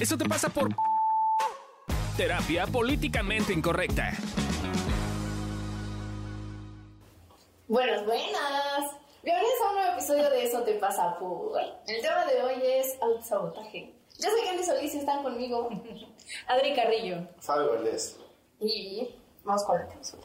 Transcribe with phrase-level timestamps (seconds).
[0.00, 0.68] Eso te pasa por
[2.16, 4.12] terapia políticamente incorrecta.
[7.68, 8.96] Buenas, buenas.
[9.22, 11.60] Bienvenidos a un nuevo episodio de Eso te pasa por.
[11.86, 13.92] El tema de hoy es autosabotaje.
[14.18, 15.68] Yo soy Candy Solís y están conmigo
[16.46, 17.26] Adri Carrillo.
[17.40, 18.16] Fabio Valdés.
[18.60, 20.22] y vamos con la cápsula.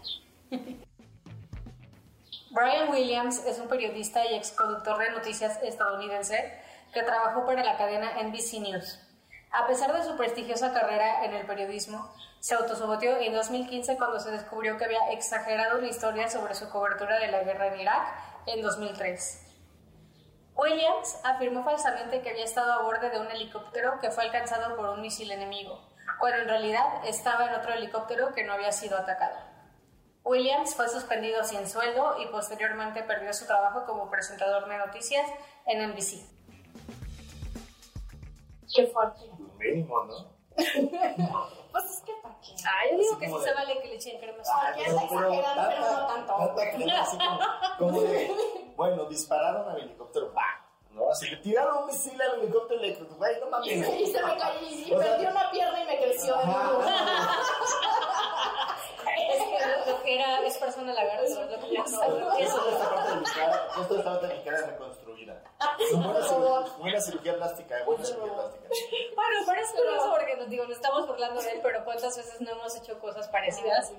[2.52, 6.54] Brian Williams es un periodista y ex conductor de noticias estadounidense
[6.94, 9.00] que trabajó para la cadena NBC News.
[9.52, 14.32] A pesar de su prestigiosa carrera en el periodismo, se autosaboteó en 2015 cuando se
[14.32, 18.08] descubrió que había exagerado la historia sobre su cobertura de la guerra en Irak
[18.46, 19.52] en 2003.
[20.56, 24.88] Williams afirmó falsamente que había estado a bordo de un helicóptero que fue alcanzado por
[24.88, 25.82] un misil enemigo,
[26.18, 29.38] cuando en realidad estaba en otro helicóptero que no había sido atacado.
[30.24, 35.30] Williams fue suspendido sin sueldo y posteriormente perdió su trabajo como presentador de noticias
[35.66, 36.26] en NBC.
[38.74, 39.20] Qué fuerte.
[39.62, 40.32] Mínimo, ¿no?
[41.72, 42.52] Pues es que para qué.
[42.66, 45.08] Ah, yo digo Así que sí se vale que le echen crema Ah, exagerando,
[45.70, 46.56] pero no tanto.
[46.56, 47.40] crema, así como,
[47.78, 48.32] como de,
[48.76, 50.34] bueno, dispararon al helicóptero,
[50.92, 51.10] ¿no?
[51.10, 53.86] Así que tiraron un misil al helicóptero eléctrico, güey, no Y mames.
[53.88, 56.82] se, y se me cayó y, y perdí una pierna y me creció de nuevo.
[56.82, 57.36] Ajá,
[59.92, 61.62] que lo que era, es persona lagarto, es lo que esto
[63.98, 65.44] es parte de mi cara reconstruida.
[66.80, 68.68] Buena cirugía, plástica, buena cirugía plástica.
[69.16, 72.42] Bueno, pero es curioso porque nos digo, nos estamos burlando de él, pero cuántas veces
[72.42, 73.92] no hemos hecho cosas parecidas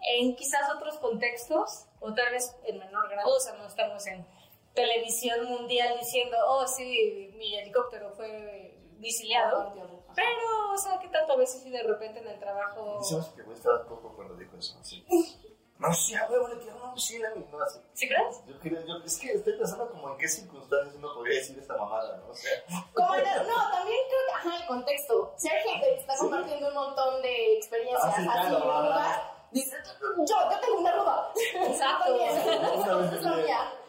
[0.00, 4.26] en quizás otros contextos, o tal vez en menor grado, o sea, no estamos en
[4.74, 9.72] televisión mundial diciendo, oh, sí, mi helicóptero fue visiliado.
[10.14, 12.98] Pero, o sea, que tanto a veces y de repente en el trabajo...
[13.00, 15.04] Decimos que güey estaba poco cuando dijo eso, así.
[15.78, 17.80] No, sí, a huevo, le tiraron un misil a mi, no, así.
[17.94, 18.42] ¿Sí crees?
[18.46, 18.54] Yo,
[18.86, 22.28] yo, es que estoy pensando como en qué circunstancias uno podría decir esta mamada, ¿no?
[22.30, 22.52] O sea,
[22.94, 25.34] Como en el- no, también creo que, ajá, el contexto.
[25.36, 29.20] Si hay gente que está compartiendo un montón de experiencias Ah, sí, así, claro, rudas,
[29.50, 31.32] dice, yo, yo tengo una ruda.
[31.66, 32.14] Exacto.
[32.14, 33.24] una vez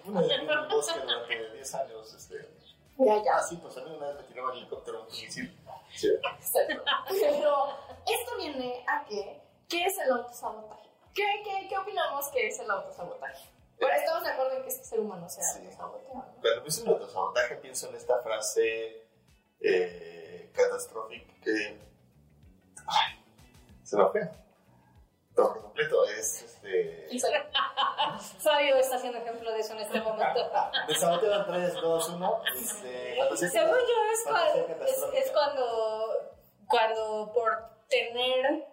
[0.05, 2.54] una vez en un bosque durante 10 años, este...
[2.97, 3.35] Ya, ya.
[3.37, 5.59] Ah, sí, pues a mí una vez me tiró el helicóptero un misil.
[5.95, 6.07] Sí.
[6.37, 6.83] Exacto.
[7.09, 7.67] Pero
[8.05, 10.89] esto viene a que, ¿qué es el autosabotaje?
[11.13, 13.49] ¿Qué, qué, qué opinamos que es el autosabotaje?
[13.77, 15.59] Pero estamos de acuerdo en que este ser humano sea Sí.
[15.59, 16.13] autosaboteado.
[16.41, 19.07] Cuando pienso en autosabotaje, pienso en esta frase
[19.59, 21.79] eh, catastrófica que.
[22.87, 23.23] Ay,
[23.83, 24.29] se me fue.
[25.35, 26.05] Todo por completo.
[26.05, 27.09] Es este.
[28.39, 30.51] Fabio está haciendo ejemplo de eso en este momento.
[30.87, 32.41] Me saboteo en 3, 2, 1.
[32.55, 36.13] Este, fantasía- Según yo es, cuando, es, es cuando,
[36.67, 38.65] cuando por tener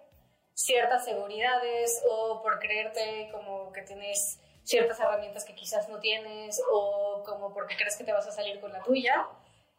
[0.55, 7.23] ciertas seguridades o por creerte como que tienes ciertas herramientas que quizás no tienes o
[7.27, 9.27] como porque crees que te vas a salir con la tuya,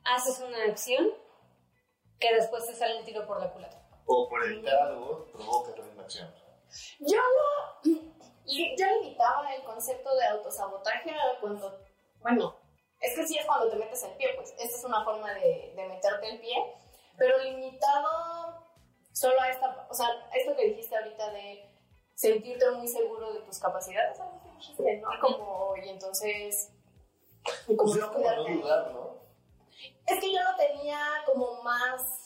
[0.03, 1.09] haces una acción
[2.19, 3.79] que después te sale el tiro por la culata.
[4.05, 6.33] O por evitar algo, provoca la misma acción.
[7.00, 7.94] Yo lo.
[8.45, 11.79] Yo limitaba el concepto de autosabotaje a cuando.
[12.22, 12.56] Bueno,
[13.00, 14.51] es que sí es cuando te metes el pie, pues.
[14.51, 16.56] Esta es una forma de, de meterte el pie,
[17.17, 18.67] pero limitado
[19.11, 19.88] solo a esta.
[19.89, 21.69] O sea, esto que dijiste ahorita de
[22.16, 25.09] sentirte muy seguro de tus capacidades, algo que dijiste, ¿no?
[25.22, 26.72] Como, y entonces.
[27.66, 29.23] como Pues no como no dudar, ¿no?
[30.05, 32.22] Es que yo lo tenía como más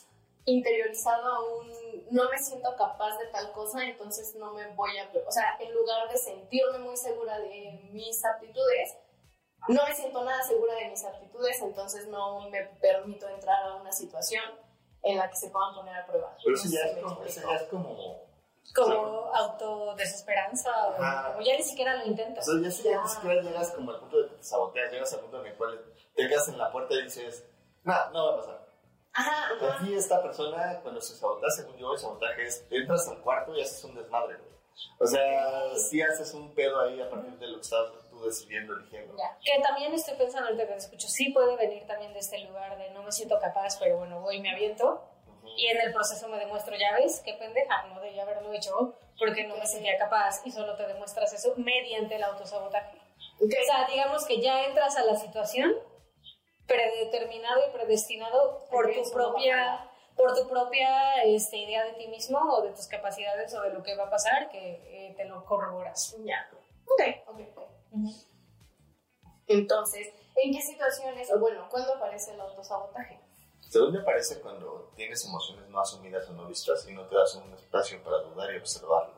[0.47, 1.68] interiorizado aún,
[2.09, 5.74] no me siento capaz de tal cosa, entonces no me voy a, o sea, en
[5.74, 8.96] lugar de sentirme muy segura de mis aptitudes,
[9.68, 13.91] no me siento nada segura de mis aptitudes, entonces no me permito entrar a una
[13.91, 14.44] situación
[15.03, 16.35] en la que se puedan poner a prueba.
[16.44, 17.24] Pero eso No ya es como.
[17.24, 18.28] Eso ya es como
[18.74, 22.46] Como autodesesperanza o como ya ni siquiera lo O intentas.
[22.46, 25.14] sea, ya, si ya ni siquiera llegas como al punto de que te saboteas, llegas
[25.14, 27.46] al punto en el cual te quedas en la puerta y dices,
[27.84, 28.66] no, no va a pasar.
[29.17, 29.78] Ajá, ajá.
[29.79, 33.61] Aquí esta persona, cuando se sabotea, según yo, el sabotaje es, entras al cuarto y
[33.61, 34.57] haces un desmadre, güey.
[35.00, 38.75] O sea, sí haces un pedo ahí a partir de lo que estás tú decidiendo,
[38.75, 39.16] eligiendo.
[39.17, 39.35] Ya.
[39.44, 42.78] Que también estoy pensando ahorita que te escucho, sí puede venir también de este lugar
[42.78, 45.03] de no me siento capaz, pero bueno, voy y me aviento.
[45.55, 49.47] Y en el proceso me demuestro, ya ves, qué pendeja, no debía haberlo hecho porque
[49.47, 52.97] no me sentía capaz y solo te demuestras eso mediante el autosabotaje.
[53.40, 53.53] Ok.
[53.61, 55.73] O sea, digamos que ya entras a la situación
[56.67, 62.64] predeterminado y predestinado por tu propia por tu propia este, idea de ti mismo o
[62.64, 66.17] de tus capacidades o de lo que va a pasar que eh, te lo corroboras.
[66.25, 66.49] Ya.
[66.85, 67.67] Ok, ok, ok.
[69.46, 73.20] Entonces, ¿en qué situaciones, o bueno, cuándo aparece el autosabotaje?
[73.70, 77.35] Según me parece cuando tienes emociones no asumidas o no vistas y no te das
[77.35, 79.16] un espacio para dudar y observarlas.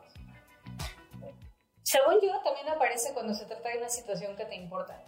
[1.83, 5.01] Según yo, también aparece cuando se trata de una situación que te importa.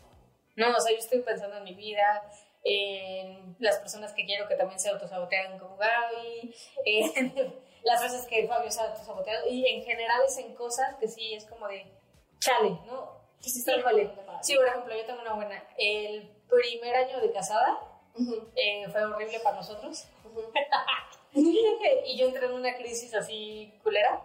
[0.55, 2.23] No, o sea, yo estoy pensando en mi vida,
[2.63, 6.55] en las personas que quiero que también se autosabotean como Gaby,
[6.85, 7.33] en
[7.83, 11.33] las veces que Fabio se ha autosaboteado y en general es en cosas que sí
[11.33, 11.85] es como de
[12.39, 13.21] chale, ¿no?
[14.41, 15.63] Sí, por ejemplo, yo tengo una buena.
[15.77, 17.79] El primer año de casada
[18.55, 20.07] eh, fue horrible para nosotros.
[21.33, 24.21] y yo entré en una crisis así culera.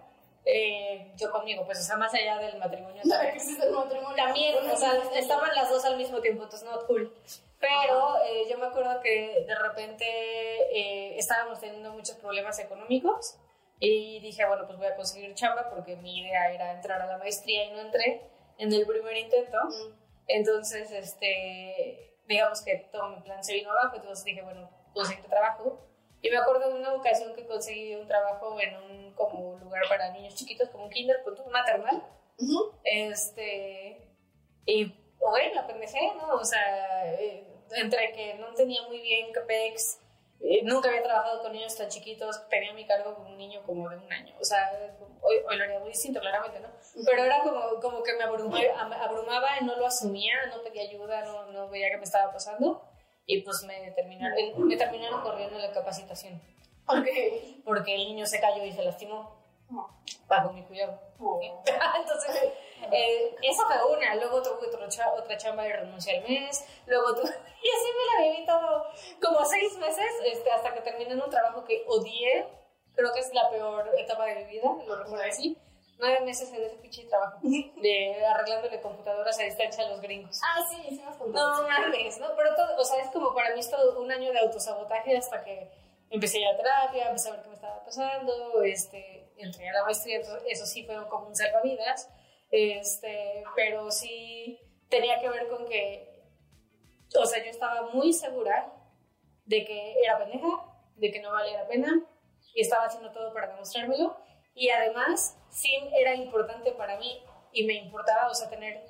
[0.48, 3.02] Eh, yo conmigo, pues, o sea, más allá del matrimonio.
[3.04, 4.16] Del matrimonio.
[4.16, 7.12] También, o sea, estaban las dos al mismo tiempo, entonces no cool.
[7.58, 13.38] Pero eh, yo me acuerdo que de repente eh, estábamos teniendo muchos problemas económicos
[13.80, 17.18] y dije, bueno, pues voy a conseguir chamba porque mi idea era entrar a la
[17.18, 18.22] maestría y no entré
[18.58, 19.58] en el primer intento.
[19.64, 19.92] Mm,
[20.28, 25.80] Entonces, este, digamos que todo mi plan se vino abajo, entonces dije, bueno, conseguir trabajo.
[26.22, 30.10] Y me acuerdo de una ocasión que conseguí un trabajo en un como lugar para
[30.12, 32.02] niños chiquitos, como un kinder, punto, un maternal.
[32.38, 32.72] ujú.
[32.84, 34.06] Este,
[34.66, 34.84] y,
[35.18, 36.34] bueno, pendejé, ¿no?
[36.34, 40.00] O sea, eh, entre que no tenía muy bien CAPEX,
[40.40, 43.88] eh, nunca había trabajado con niños tan chiquitos, tenía mi cargo con un niño como
[43.88, 44.34] de un año.
[44.40, 44.70] O sea,
[45.22, 46.68] hoy, hoy lo haría muy distinto, claramente, ¿no?
[47.04, 51.46] Pero era como, como que me abrumaba, abrumaba no lo asumía, no pedía ayuda, no,
[51.46, 52.82] no veía qué me estaba pasando.
[53.26, 56.40] Y pues me terminaron, me terminaron corriendo en la capacitación.
[56.86, 57.06] Ok.
[57.64, 59.36] Porque el niño se cayó y se lastimó
[60.28, 60.98] bajo mi cuidado.
[61.18, 61.40] Oh.
[62.00, 62.52] Entonces,
[62.92, 64.14] eh, esa fue una.
[64.14, 66.64] Luego tuve otra, otra chamba y renuncié al mes.
[66.86, 67.30] Luego tuve,
[67.62, 68.86] y así me la viví todo
[69.22, 72.46] como seis meses este, hasta que terminé en un trabajo que odié.
[72.94, 75.58] Creo que es la peor etapa de mi vida, lo recuerdo así.
[75.98, 80.38] Nueve meses en ese pinche trabajo, de arreglándole computadoras a distancia a los gringos.
[80.44, 82.36] Ah, sí, me has No mames, ¿no?
[82.36, 85.42] Pero todo, o sea, es como para mí es todo un año de autosabotaje hasta
[85.42, 85.70] que
[86.10, 90.20] empecé ya terapia, empecé a ver qué me estaba pasando, este, entré a la maestría,
[90.46, 92.10] eso sí fue como un salvavidas,
[92.50, 96.22] este, pero sí tenía que ver con que,
[97.18, 98.72] o sea, yo estaba muy segura
[99.44, 100.48] de que era pendeja,
[100.96, 102.02] de que no valía la pena,
[102.54, 104.16] y estaba haciendo todo para demostrármelo,
[104.56, 107.22] y además sí era importante para mí,
[107.52, 108.82] y me importaba, o sea, tener,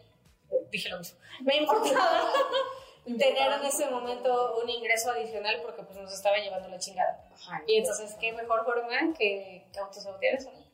[0.71, 2.33] dije lo mismo, me importaba
[3.05, 7.29] tener en ese momento un ingreso adicional porque pues nos estaba llevando la chingada.
[7.35, 7.63] Ajá.
[7.67, 10.51] Y entonces, ¿qué mejor forma que, que autosabotear eso?
[10.51, 10.67] no?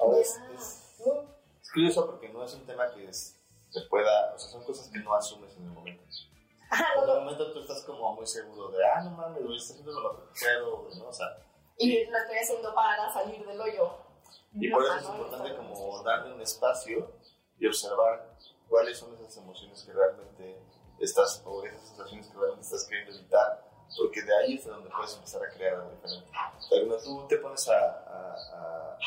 [0.00, 0.94] Ahora es, es,
[1.62, 4.88] es curioso porque no es un tema que es- se pueda, o sea, son cosas
[4.88, 6.04] que no asumes en el momento.
[6.70, 9.56] Ajá, En no, el momento tú estás como muy seguro de, ah, no mames, estoy
[9.58, 11.08] haciendo lo que puedo, ¿no?
[11.08, 11.26] O sea,
[11.78, 13.98] Y lo estoy haciendo para salir del hoyo.
[14.52, 17.10] y por eso es importante como darle un espacio
[17.58, 18.34] y observar
[18.68, 20.60] cuáles son esas emociones que realmente
[21.00, 23.64] estás, o esas sensaciones que realmente estás queriendo evitar,
[23.96, 26.28] porque de ahí es de donde puedes empezar a crear algo diferente.
[26.58, 28.98] O sea, cuando tú te pones a, a- a,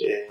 [0.00, 0.28] eh,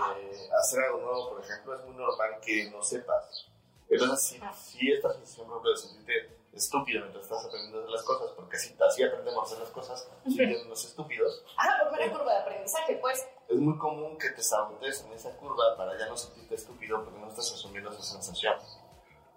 [0.60, 3.48] hacer algo nuevo, por ejemplo, es muy normal que no sepas.
[3.90, 8.32] Entonces, si, si esta sensación, por ejemplo, de sentirte estúpido mientras estás aprendiendo las cosas,
[8.36, 12.98] porque así, así aprendemos a hacer las cosas, sintiéndonos estúpidos, Ajá, primera curva de aprendizaje,
[12.98, 13.28] pues.
[13.48, 17.20] es muy común que te sabotees en esa curva para ya no sentirte estúpido porque
[17.20, 18.56] no estás asumiendo esa sensación.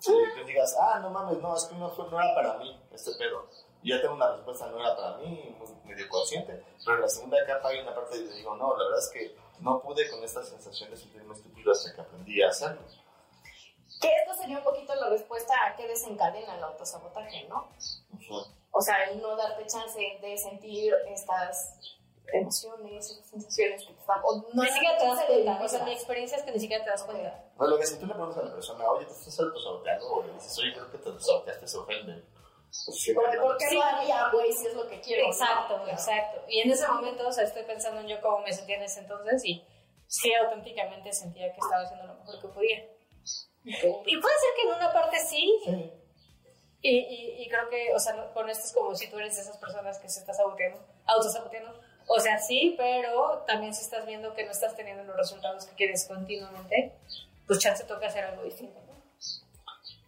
[0.05, 2.77] Y tú digas, ah, no mames, no, es que no, fue, no era para mí
[2.91, 3.47] este pedo.
[3.83, 6.65] Y ya tengo una respuesta, no era para mí, medio consciente.
[6.85, 9.37] Pero en la segunda capa hay una parte donde digo, no, la verdad es que
[9.61, 12.83] no pude con esta sensación de sentirme estúpido hasta que aprendí a hacerlo.
[14.03, 17.69] Que esto sería un poquito la respuesta a qué desencadena el autosabotaje, ¿no?
[18.13, 18.43] Ujú.
[18.73, 21.79] O sea, el no darte chance de sentir estas
[22.33, 24.21] emociones, estas sensaciones que te están...
[24.25, 25.61] O no ni siquiera te das cuenta.
[25.63, 27.45] O sea, mi experiencia es que ni siquiera te das cuenta.
[27.59, 30.23] No, lo que si tú le preguntas a la persona, oye, te estás autosaboteando, o
[30.25, 32.23] le dices, oye, creo que te autosaboteaste, se ofende.
[32.87, 33.75] Pues, sí, no, ¿Por qué Sí.
[33.75, 35.25] lo haría, güey, si es lo que quiero?
[35.25, 35.33] ¿no?
[35.33, 35.91] Exacto, Claro.
[35.93, 36.41] exacto.
[36.49, 39.01] Y en ese momento, o sea, estoy pensando en yo cómo me sentía en ese
[39.01, 39.63] entonces y
[40.07, 42.87] sí, auténticamente sentía que estaba haciendo lo mejor que podía.
[43.65, 43.73] Y
[44.21, 45.93] puede ser que en una parte sí, Sí.
[46.83, 49.43] y, y, y creo que, o sea, con esto es como si tú eres de
[49.43, 51.81] esas personas que se está saboteando, autosaboteando.
[52.09, 55.75] O sea, sí, pero también si estás viendo que no estás teniendo los resultados que
[55.77, 56.93] quieres continuamente,
[57.47, 58.93] pues chance toca hacer algo distinto, ¿no?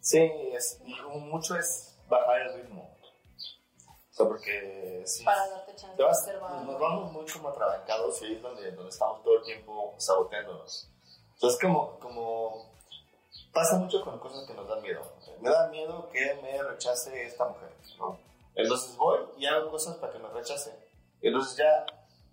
[0.00, 0.20] Sí,
[0.52, 2.90] es, mucho es bajar el ritmo.
[3.86, 6.64] O sea, porque si Para darte chance de observar.
[6.64, 10.90] nos vamos muy como atrabancados y ahí es donde, donde estamos todo el tiempo saboteándonos.
[11.36, 12.73] O sea, es como, como
[13.54, 15.00] pasa mucho con cosas que nos dan miedo.
[15.40, 18.18] Me da miedo que me rechace esta mujer, ¿no?
[18.54, 20.76] Entonces voy y hago cosas para que me rechace.
[21.22, 21.86] Y entonces ya,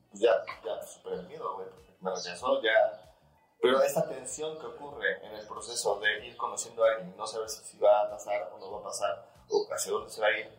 [0.09, 1.67] pues ya, ya superé el miedo, güey,
[2.01, 3.13] me rechazó, ya.
[3.61, 7.47] Pero esta tensión que ocurre en el proceso de ir conociendo a alguien no saber
[7.47, 10.39] si va a pasar o no va a pasar, o hacia dónde se va a
[10.39, 10.49] ir,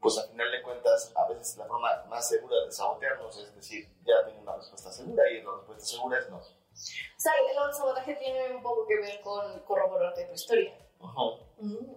[0.00, 3.88] pues al final de cuentas, a veces la forma más segura de sabotearnos es decir,
[4.04, 6.40] ya tengo una respuesta segura y la respuesta segura es no.
[6.72, 10.76] O sea, el autosabotaje tiene un poco que ver con corroborarte tu historia.
[10.98, 11.38] Ujú.
[11.58, 11.96] Mm.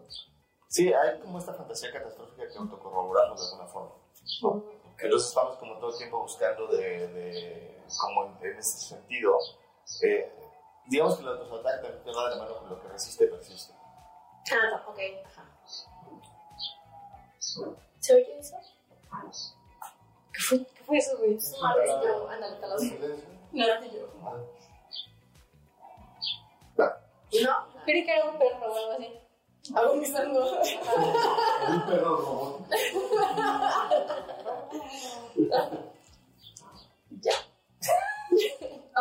[0.67, 3.91] Sí, hay como esta fantasía catastrófica que autocorroboramos de alguna forma.
[4.41, 4.63] ¿no?
[4.99, 9.37] Entonces estamos como todo el tiempo buscando de, de como en, en ese sentido,
[10.03, 10.31] eh,
[10.87, 13.73] digamos que el autosabotaje también te va de la mano con lo que resiste, persiste.
[14.51, 14.99] Ah, ok.
[15.25, 15.45] Ajá.
[17.99, 18.57] ¿Se oye eso?
[20.33, 21.35] ¿Qué fue, ¿Qué fue eso, güey?
[21.35, 22.29] Es un martillo.
[22.29, 22.97] Ándale, te lo digo.
[27.43, 27.83] No.
[27.85, 29.19] Creí que era un perro o algo así.
[29.75, 30.61] Agonizando.
[31.69, 32.61] Un perro robot.
[37.21, 37.33] Ya.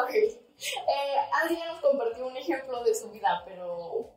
[0.02, 0.10] ok.
[0.14, 4.10] Eh, Adrián nos compartió un ejemplo de su vida, pero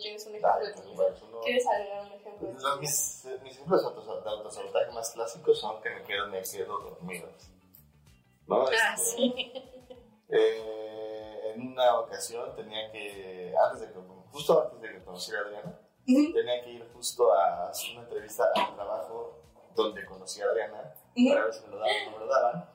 [0.00, 0.94] tienes un ejemplo de tu vida.
[0.94, 5.82] Bueno, uno- ¿Quieres agregar un ejemplo Los- mis, mis ejemplos de autosabotaje más clásicos son
[5.82, 7.28] que me quedo, me quedo dormido.
[8.46, 8.62] ¿No?
[8.66, 9.52] Ah, Este, sí.
[10.28, 11.13] eh,
[11.44, 13.98] en una ocasión tenía que, antes de que,
[14.32, 18.44] justo antes de que conociera a Adriana, tenía que ir justo a hacer una entrevista
[18.54, 19.40] al trabajo
[19.74, 20.94] donde conocí a Adriana
[21.28, 22.70] para ver si me lo daban o no me lo daban.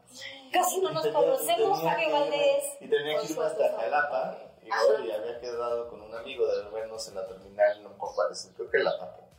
[0.51, 2.63] Casi no nos tenía- conocemos, Javi Valdés.
[2.79, 4.37] Y tenía que irme hasta Jalapa.
[4.61, 7.95] Y, bueno, y había quedado con un amigo de vernos en la terminal, no me
[7.95, 9.29] acuerdo creo que la tapo.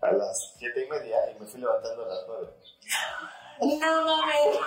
[0.00, 2.54] A las siete y media y me fui levantando a las nueve.
[3.60, 4.58] No mames.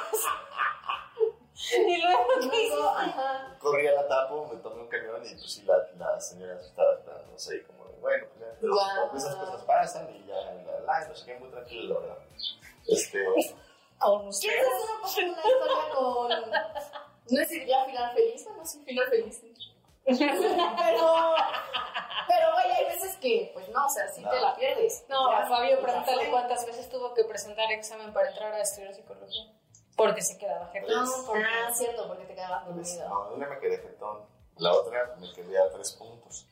[1.88, 2.78] Y luego, ¿qué hiciste?
[3.60, 6.94] Corrí a la tapo, me tomé un camión y pues sí, la, la señora estaba
[6.94, 9.16] esperando, no sé, como de, bueno, pues ya, pero Guau.
[9.18, 12.18] esas cosas pasan y ya, la, la, no sé qué, muy tranquilo, la verdad.
[12.88, 13.25] Este,
[14.00, 14.48] Con usted.
[14.48, 14.68] ¿Quieres
[15.04, 16.51] hacer un poco una historia con.
[17.32, 19.42] No es ya final feliz, no es un final feliz.
[20.06, 21.36] pero.
[22.30, 25.04] Pero, güey, hay veces que, pues no, o sea, sí te la pierdes.
[25.10, 28.62] No, Ya, a Fabio, ya pregúntale cuántas veces tuvo que presentar examen para entrar a
[28.62, 29.51] estudiar psicología.
[29.96, 30.88] Porque se quedaba jefe.
[30.88, 33.10] No, ah, cierto, porque te quedabas pues, dormido.
[33.10, 34.25] no, una me quedé jetón,
[34.58, 36.48] la otra me quedé a tres puntos.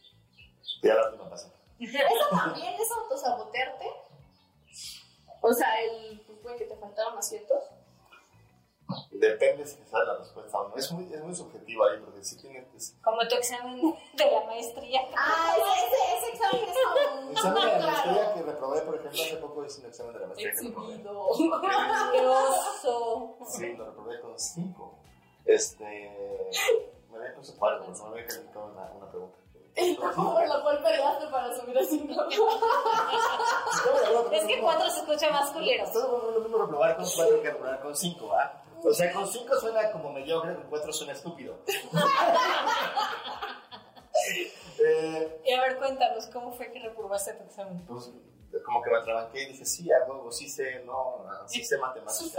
[0.81, 1.51] Y a la última pasé.
[1.79, 3.85] ¿Eso también es autosabotearte?
[5.41, 7.63] O sea, el, pues, que te faltaron asientos.
[9.11, 10.75] Depende si te sale la respuesta o no.
[10.77, 12.65] Es muy, es muy subjetivo ahí, porque si tienes...
[12.75, 13.81] es- Como tu examen
[14.13, 15.01] de la maestría.
[15.15, 16.97] Ah, ese, ese, ese examen es como.
[17.27, 20.19] El examen de la maestría que reprobé, por ejemplo, hace poco hice un examen de
[20.19, 20.93] la maestría que reprobé.
[20.93, 21.27] Exhibido.
[22.13, 23.37] ¡Qué oso!
[23.49, 24.95] Sí, lo reprobé con 5.
[25.45, 25.83] Este.
[27.11, 29.37] Me había puesto 4, pero no me había calificado una, una pregunta.
[30.15, 32.15] Por la cual peleaste para subir a cinco.
[34.31, 35.83] Es que cuatro se escucha más culero.
[35.83, 38.61] Es lo mismo reprobar con 4 que reprobar con 5, ¿ah?
[38.83, 41.59] O sea, con 5 suena como mediocre, con 4 suena estúpido.
[44.85, 47.85] eh, Y a ver, cuéntanos, ¿cómo fue que reprobaste tu examen?
[47.85, 48.11] pues,
[48.65, 52.17] como que me atrabanqué y dije, sí, a huevo, sí sé, no, sí sé matemáticas.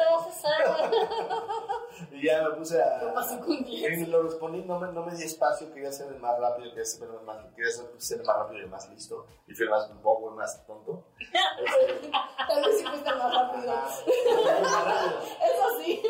[2.12, 3.00] Y ya me puse a.
[3.83, 6.85] Y lo respondí, no me, no me di espacio, quería ser el más rápido, quería
[6.85, 9.27] ser el más, quería ser, ser el más rápido y el más listo.
[9.49, 11.07] Y fui el más bobo, el más tonto.
[11.19, 12.11] Este,
[12.49, 13.73] Tal vez sí fuiste más rápido.
[14.05, 15.19] fui el más rápido.
[15.21, 16.03] Eso sí.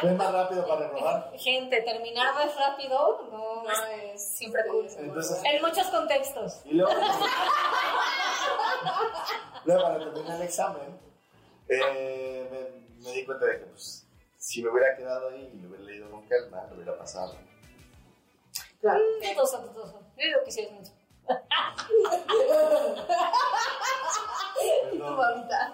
[0.00, 1.30] Fui el más rápido para reprobar.
[1.36, 4.88] Gente, terminar más rápido no, No es siempre cool.
[4.98, 6.60] Entonces- En muchos contextos.
[6.64, 6.92] Y luego,
[9.64, 11.00] luego para terminar el examen,
[11.68, 15.68] eh, me, me di cuenta de que pues, si me hubiera quedado ahí y lo
[15.68, 17.36] hubiera leído con calma, lo hubiera pasado.
[18.80, 19.00] Claro.
[19.22, 20.00] Dudoso, dudoso.
[20.16, 20.92] Yo digo que sí es mucho.
[24.90, 25.72] Tu Perdón, mamita.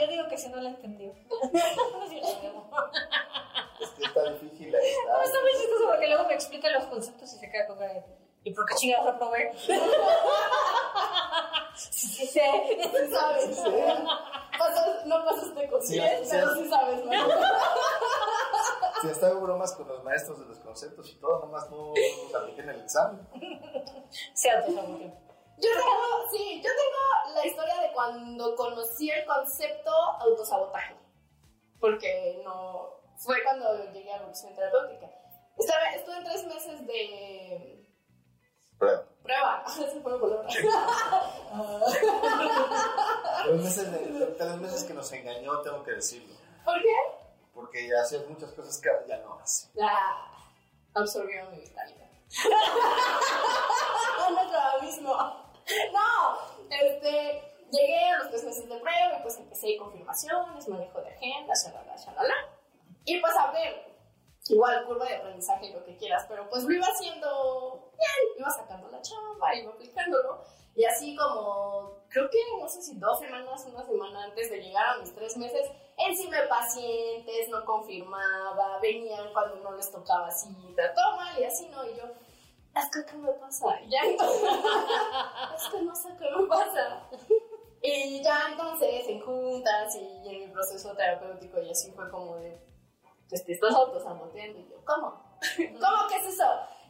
[0.00, 1.12] Yo, digo que sí no la entendió.
[1.52, 2.70] No es cierto, no.
[3.80, 4.92] es que está difícil ahí.
[5.06, 7.94] No, Está, muy chistoso porque luego me explica los conceptos y se queda con cara
[7.94, 8.04] de,
[8.44, 9.50] ¿Y por qué chingados reprobé?
[11.76, 12.26] sí, sí, sí.
[12.26, 12.40] Sí
[13.12, 13.58] sabes.
[14.58, 16.28] Pasas- no pasaste con Sí, 10, sí.
[16.30, 17.12] pero sí sabes, ¿no?
[19.02, 22.34] Si hasta hago bromas con los maestros de los conceptos y todo, nomás no los
[22.34, 23.28] apliqué en el examen.
[24.32, 25.08] Se autosaboteó.
[25.56, 29.90] Yo tengo, sí, yo tengo la historia de cuando conocí el concepto
[30.20, 30.96] autosabotaje.
[31.80, 32.88] Porque no.
[33.18, 35.06] Fue cuando llegué a la evolución terapéutica.
[35.56, 37.83] Estaba, estuve en tres meses de
[38.78, 39.64] Pero, prueba.
[39.68, 40.48] Se fue la palabra.
[43.44, 46.34] tres meses, de- tres meses que nos engañó, tengo que decirlo.
[46.64, 46.94] ¿Por qué?
[47.54, 49.68] Porque ya hacía muchas cosas que ya no hace.
[49.74, 50.26] La
[50.94, 52.08] absorbió mi vitalidad.
[54.30, 55.14] Nuestro abismo.
[55.92, 56.38] No,
[56.70, 57.50] este.
[57.70, 61.96] Llegué a los tres meses de prueba y pues empecé confirmaciones, manejo de agenda, shalala,
[61.96, 62.34] shalala.
[63.04, 63.96] Y pues a ver,
[64.48, 68.50] igual curva de aprendizaje y lo que quieras, pero pues lo iba haciendo bien, iba
[68.50, 70.42] sacando la chamba, iba aplicándolo.
[70.76, 74.86] Y así como, creo que no sé si dos semanas, una semana antes de llegar
[74.86, 80.92] a mis tres meses, encima de pacientes, no confirmaba, venían cuando no les tocaba cita,
[80.94, 81.84] todo mal y así, ¿no?
[81.88, 82.04] Y yo,
[82.74, 83.80] es que ¿qué me pasa?
[83.82, 84.42] Y ya entonces,
[85.56, 87.08] es que no sé qué me pasa.
[87.80, 92.58] Y ya entonces en juntas y en mi proceso terapéutico y así fue como de,
[93.28, 94.58] pues te estás autosaboteando.
[94.58, 95.38] Y yo, ¿cómo?
[95.80, 96.44] ¿Cómo que es eso?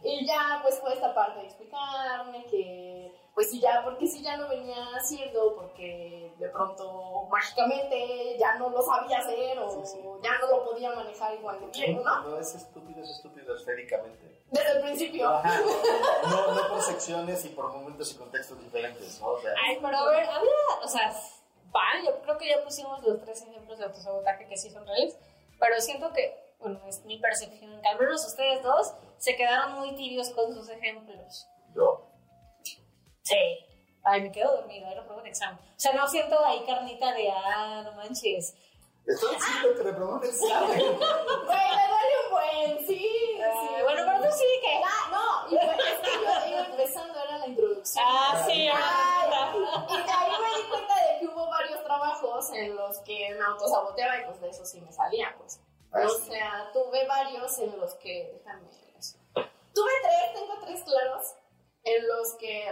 [0.04, 4.36] Y ya pues fue esta parte de explicarme que pues si ya, porque si ya
[4.36, 9.98] no venía haciendo, porque de pronto mágicamente ya no lo sabía hacer o Sí, sí.
[10.22, 12.22] ya no lo podía manejar igual de bien, ¿no?
[12.22, 14.40] No es estúpido, es estúpido esféricamente.
[14.52, 15.28] Desde el principio.
[15.28, 15.58] Ajá.
[16.30, 19.28] No, no por secciones y por momentos y contextos diferentes, ¿no?
[19.30, 20.50] O sea, Ay, pero a ver, había,
[20.84, 21.12] o sea,
[21.74, 25.18] va, yo creo que ya pusimos los tres ejemplos de autosabotaje que sí son reales,
[25.58, 29.94] pero siento que, bueno, es mi percepción, que al menos ustedes dos se quedaron muy
[29.94, 31.46] tibios con sus ejemplos.
[31.74, 32.06] yo.
[33.22, 33.36] Sí.
[34.02, 35.58] Ay, me quedo dormida, era prueba de examen.
[35.58, 38.54] O sea, no siento ahí carnita de, ah, no manches.
[39.06, 40.78] Estoy diciendo que reprobó un examen.
[40.78, 42.98] Güey, me duele un buen, sí.
[42.98, 43.40] sí.
[43.42, 44.80] Ah, bueno, pero tú sí que...
[44.84, 48.04] Ah, no, y fue- es que yo iba empezando, era la introducción.
[48.06, 49.52] Ah, sí, ahora.
[49.54, 53.44] y de ahí me di cuenta de que hubo varios trabajos en los que me
[53.44, 55.60] autosaboteaba y pues de eso sí me salía, pues.
[55.94, 59.18] O sea, tuve varios en los que, déjame eso.
[59.34, 61.34] Tuve tres, tengo tres claros,
[61.84, 62.68] en los que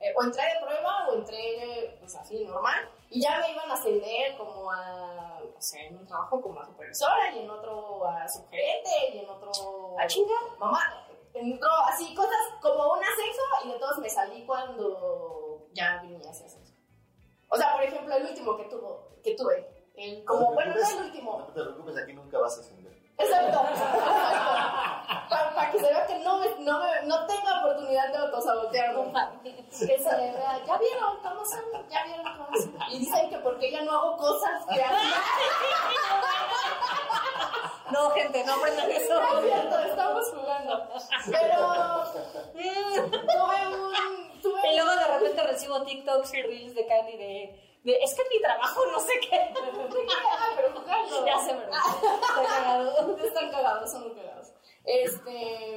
[0.00, 3.74] eh, o entré de prueba o entré pues así normal y ya me iban a
[3.74, 8.26] ascender como a, no sé, en un trabajo como a supervisora y en otro a
[8.26, 9.50] subgerente y en otro...
[9.98, 10.34] ¿A chinga?
[10.58, 16.30] Mamá, entró así cosas como un ascenso y de todos me salí cuando ya venía
[16.30, 16.72] ese ascenso.
[17.48, 20.74] O sea, por ejemplo, el último que, tuvo, que tuve, el, como, No bueno, no
[20.74, 22.90] preocupes, el último, No te preocupes, aquí nunca vas a ascender.
[23.18, 23.62] Exacto.
[25.54, 29.12] Para que se vea que no, me, no, me, no tenga oportunidad de autosabotearme.
[29.42, 32.78] Que se le vea, ya vieron cómo son, ya vieron cómo son.
[32.90, 35.10] Y dicen que porque ya no hago cosas que hacen.
[37.90, 39.20] No, gente, no aprendan eso.
[39.20, 40.88] No es cierto, estamos jugando.
[41.26, 42.04] Pero
[43.12, 44.40] tuve un.
[44.40, 48.28] Tuve Y luego de repente recibo TikToks y Reels de Candy de es que en
[48.28, 49.54] mi trabajo no sé qué.
[50.32, 51.26] Ah, pero jugando.
[51.26, 51.50] Ya sé.
[51.52, 53.16] Está cagado.
[53.24, 54.52] Están cagados, son muy cagados.
[54.84, 55.76] Este.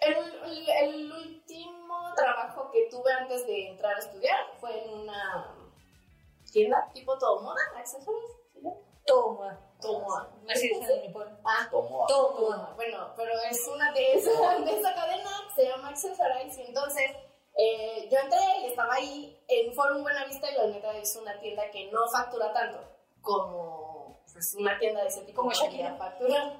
[0.00, 5.54] El, el, el último trabajo que tuve antes de entrar a estudiar fue en una
[6.50, 8.30] tienda tipo todo moda, accesorios.
[8.54, 8.60] ¿sí?
[8.62, 8.78] no?
[9.06, 9.58] Toma.
[9.80, 10.28] Toma.
[10.48, 11.36] Así dicen en mi pueblo.
[11.44, 12.36] Ah, Tomó a- Toma.
[12.38, 12.72] Toma.
[12.76, 16.62] Bueno, pero es una de esas de esa cadena que se llama Accessorize.
[16.62, 17.10] Y entonces
[17.56, 21.70] eh, yo entré y estaba ahí en Forum Buenavista y la neta es una tienda
[21.70, 22.78] que no factura tanto
[23.20, 25.96] como pues, una tienda de ese tipo Como Shakira.
[25.96, 26.56] facturar.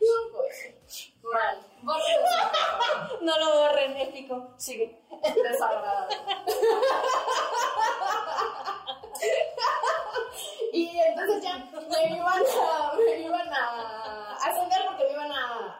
[0.00, 0.74] No, pues,
[1.22, 1.66] mal.
[3.22, 4.50] No lo borren, épico.
[4.58, 5.00] Sigue.
[5.42, 6.16] desagradable.
[10.72, 15.13] y entonces ya me iban a, me iban a ascender porque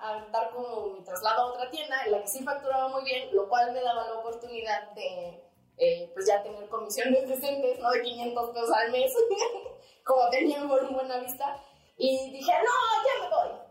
[0.05, 3.35] a, dar como mi traslado a otra tienda en la que sí facturaba muy bien,
[3.35, 5.45] lo cual me daba la oportunidad de
[5.77, 9.13] eh, pues ya tener comisiones decentes, no de 500 pesos al mes,
[10.05, 11.61] como tenía por buena vista.
[11.97, 13.65] Y dije, no, ya me voy.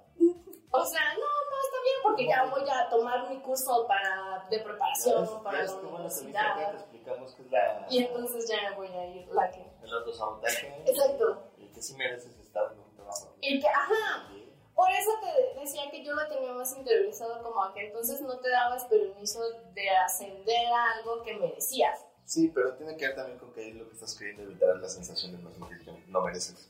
[0.76, 4.60] O sea, no, no, está bien porque ya voy a tomar mi curso para, de
[4.60, 6.56] preparación para la bueno universidad.
[6.56, 9.62] te explicamos que es la, Y entonces ya voy a ir la que.
[9.84, 10.84] el autosabotaje.
[10.86, 11.52] Exacto.
[11.58, 13.36] Y que sí mereces estar en un trabajo.
[13.39, 14.30] Y que, ajá,
[14.76, 18.40] por eso te decía que yo lo tenía más interiorizado como a que entonces no
[18.40, 19.42] te dabas permiso
[19.74, 22.06] de ascender a algo que merecías.
[22.26, 24.90] Sí, pero tiene que ver también con que lo que estás queriendo evitar es la
[24.90, 26.70] sensación de no, que no mereces.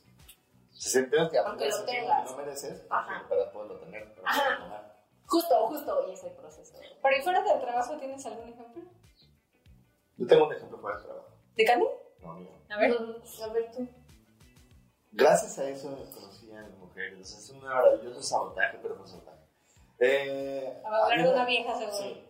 [0.72, 2.24] Si que Aunque lo tengas.
[2.24, 3.26] que no mereces, Ajá.
[3.28, 4.58] para poderlo tener, para Ajá.
[4.58, 4.94] poderlo.
[5.26, 6.74] Justo, justo, y ese proceso.
[7.02, 8.82] Pero ¿y fuera del trabajo tienes algún ejemplo?
[10.16, 11.28] Yo tengo un ejemplo fuera de trabajo.
[11.56, 11.86] ¿De Candy?
[12.20, 12.50] No, mío.
[12.70, 12.92] A ver.
[13.42, 13.88] A ver tú.
[15.16, 17.20] Gracias a eso conocí a las mujeres.
[17.20, 19.38] O sea, es un maravilloso sabotaje, pero no sabotaje.
[20.00, 21.96] Eh, A hablar de una vieja, seguro.
[21.96, 22.24] Sí.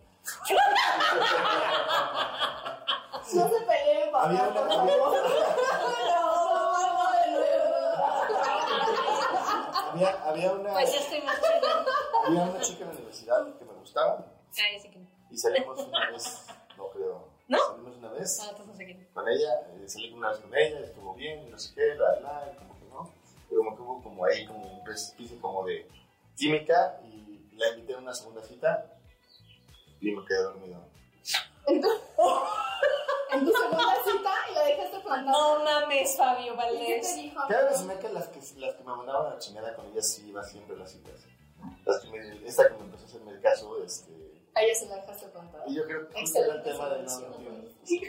[3.37, 4.61] No se peleen, papá, Había una-
[9.93, 10.23] había-.
[10.25, 11.85] Había, una, Pues ya estoy más chida.
[12.27, 15.09] había una chica en la universidad que me gustaba Ay, sí que no.
[15.31, 17.29] y salimos una vez, no creo.
[17.49, 17.59] ¿No?
[17.59, 19.09] Salimos una vez Ah, entonces no sé quién.
[19.13, 22.51] con ella, eh, salí una vez con ella, estuvo bien, y no sé qué, bla,
[22.53, 23.11] y como que no.
[23.49, 25.87] Pero como que hubo como ahí como un precipicio como de
[26.37, 28.97] química y la invité a una segunda cita
[30.01, 30.81] y me quedé dormido.
[31.67, 31.89] En tu,
[33.33, 35.33] en tu segunda cita y la dejaste plantada.
[35.33, 37.17] No mames, Fabio ¿Y qué te Valdés.
[37.17, 37.41] dijo?
[37.49, 40.13] Cada vez me que las que las que me mandaban a la chingada con ellas
[40.13, 41.25] sí iba siempre a las citas.
[41.87, 44.13] Las que me, esta que me empezó a hacerme el caso, este,
[44.55, 45.65] A ella se la dejaste plantada.
[45.67, 47.37] y yo creo que era el tema de no, no,
[47.85, 48.03] si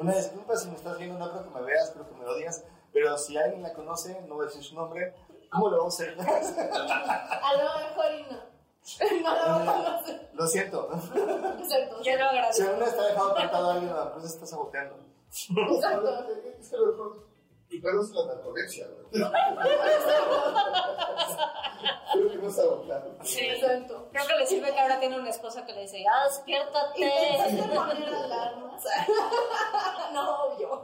[0.00, 2.64] Una disculpa si me estás viendo, no creo que me veas, creo que me odias,
[2.92, 5.14] pero si alguien la conoce, no voy a decir su nombre,
[5.50, 6.20] ¿cómo lo vamos a hacer?
[6.20, 8.50] A lo mejor y no.
[9.22, 10.20] no la conoces.
[10.34, 10.90] Lo siento.
[10.92, 12.02] Exacto.
[12.02, 12.68] Yo lo Si agradezco.
[12.68, 14.96] alguna está dejando plantado a alguien, la empresa está saboteando.
[15.74, 17.29] Exacto.
[17.70, 19.24] Es mejor Ricardo es la narcolepsia, güey.
[22.12, 23.16] Creo que no está agotado.
[23.22, 23.40] Sí.
[23.40, 24.08] Exacto.
[24.12, 27.00] Creo que le sirve que ahora tiene una esposa que le dice, ah, despiértate.
[27.00, 28.84] Intentaste poner alarmas.
[30.12, 30.82] No, obvio.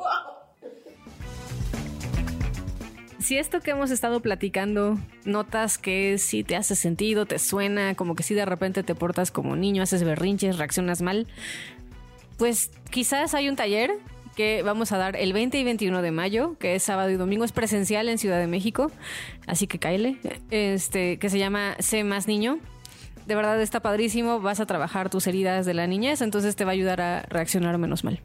[3.18, 8.14] Si esto que hemos estado platicando notas que sí te hace sentido, te suena, como
[8.14, 11.27] que si de repente te portas como niño, haces berrinches, reaccionas mal,
[12.38, 13.99] pues quizás hay un taller
[14.37, 17.44] que vamos a dar el 20 y 21 de mayo, que es sábado y domingo,
[17.44, 18.92] es presencial en Ciudad de México,
[19.46, 20.18] así que cáele,
[20.51, 22.61] este, que se llama Sé más niño.
[23.27, 26.70] De verdad está padrísimo, vas a trabajar tus heridas de la niñez, entonces te va
[26.70, 28.20] a ayudar a reaccionar menos mal.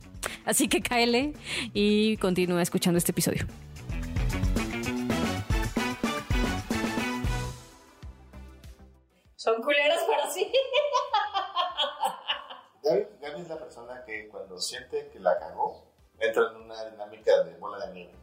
[0.45, 1.33] Así que cáele
[1.73, 3.47] y continúa escuchando este episodio.
[9.37, 10.51] Son culeras, pero sí.
[12.83, 15.90] Gaby, Gaby es la persona que cuando siente que la cagó,
[16.21, 18.13] entra en una dinámica de bola de nieve.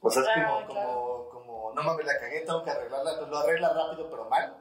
[0.00, 0.88] O sea, es Ah, como, claro.
[0.88, 4.56] como, como, no mames, la cagué, tengo que arreglarla, lo arregla rápido pero mal.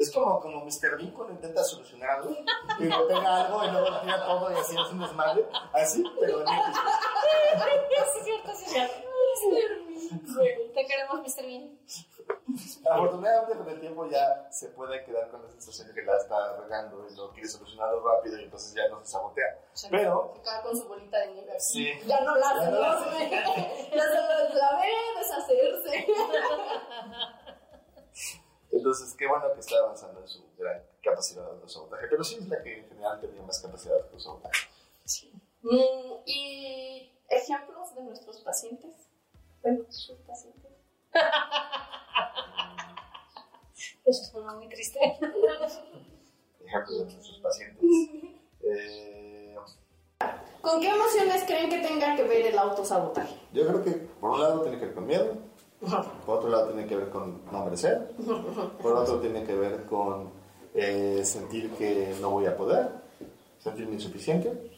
[0.00, 0.96] Es como, como Mr.
[0.96, 2.30] Bean cuando intenta solucionar algo
[2.78, 5.46] y le pega algo y luego tira todo y así es un desmadre.
[5.74, 6.46] Así, pero no.
[6.50, 10.72] Sí, es cierto, sí, es cierto.
[10.74, 11.44] Te queremos, Mr.
[11.46, 11.78] Bean.
[12.90, 16.56] Afortunadamente con el tiempo ya se puede quedar con la sensación de que la está
[16.56, 19.58] regando y lo quiere solucionarlo rápido y entonces ya no se sabotea.
[19.90, 21.60] Pero Se queda con su bolita de nieve.
[21.60, 21.92] Sí.
[22.06, 23.00] Ya no la hace, no la ¿no?
[23.94, 26.06] Ya se la ve deshacerse.
[28.80, 32.06] Entonces, qué bueno que está avanzando en su gran capacidad de autosabotaje.
[32.08, 34.68] Pero sí es la que en general tenía más capacidad de autosabotaje.
[35.62, 38.94] Mm, y ejemplos de nuestros pacientes.
[39.62, 40.72] Bueno, sus pacientes.
[44.06, 44.98] Eso suena muy triste.
[46.64, 47.84] Ejemplos de nuestros pacientes.
[48.62, 49.56] Eh,
[50.62, 53.38] ¿Con qué emociones creen que tenga que ver el autosabotaje?
[53.52, 55.36] yo creo que por un lado tiene que ver con miedo,
[56.26, 58.10] por otro lado tiene que ver con no merecer,
[58.82, 60.28] por otro tiene que ver con
[60.74, 62.88] eh, sentir que no voy a poder,
[63.58, 64.70] sentirme insuficiente.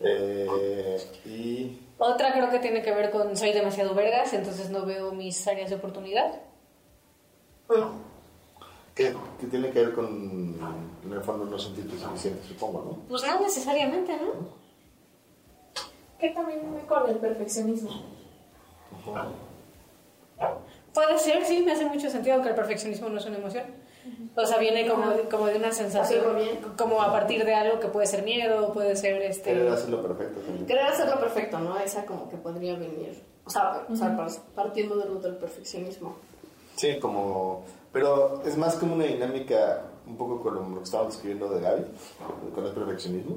[0.00, 5.12] eh, y Otra creo que tiene que ver con soy demasiado vergas, entonces no veo
[5.12, 6.40] mis áreas de oportunidad.
[8.94, 10.06] que, que tiene que ver con,
[11.04, 13.08] en el fondo, no sentirte suficiente, supongo, ¿no?
[13.08, 14.58] Pues no necesariamente, ¿no?
[16.18, 17.90] Que también con el perfeccionismo.
[20.98, 23.64] Puede ser, sí, me hace mucho sentido, aunque el perfeccionismo no es una emoción.
[24.34, 26.24] O sea, viene como, de- como de una sensación,
[26.76, 29.52] como a partir de algo que puede ser miedo, puede ser este...
[29.52, 30.66] Querer hacerlo perfecto también.
[30.66, 31.78] Querer hacerlo perfecto, ¿no?
[31.78, 33.22] Esa como que podría venir.
[33.44, 36.16] O sea, o sea, par- partiendo de lo del perfeccionismo.
[36.76, 37.64] Sí, como...
[37.92, 41.84] Pero es más como una dinámica un poco con lo que estábamos describiendo de Gaby,
[42.54, 43.36] con el perfeccionismo,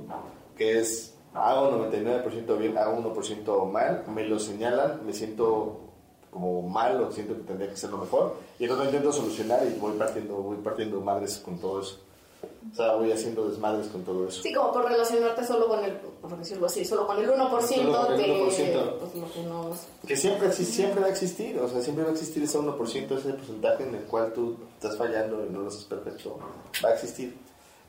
[0.57, 5.79] que es hago 99% bien, hago 1% mal, me lo señalan, me siento
[6.31, 9.67] como mal o siento que tendría que ser lo mejor y entonces lo intento solucionar
[9.67, 11.97] y voy partiendo, voy partiendo madres con todo eso.
[12.71, 14.41] O sea, voy haciendo desmadres con todo eso.
[14.41, 18.07] Sí, como por relacionarte solo con el, por decirlo así, solo con el 1% Solo
[18.07, 18.97] con el de 1%.
[18.99, 19.15] Pues,
[19.45, 20.07] lo que.
[20.07, 23.33] Que siempre, siempre va a existir, o sea, siempre va a existir ese 1%, ese
[23.33, 26.39] porcentaje en el cual tú estás fallando y no lo haces perfecto.
[26.83, 27.35] Va a existir.